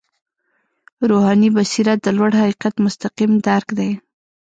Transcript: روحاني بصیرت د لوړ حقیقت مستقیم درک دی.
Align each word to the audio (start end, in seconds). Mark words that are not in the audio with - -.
روحاني 1.09 1.49
بصیرت 1.55 1.99
د 2.03 2.07
لوړ 2.17 2.31
حقیقت 2.41 2.75
مستقیم 2.85 3.31
درک 3.47 3.67
دی. 3.79 3.91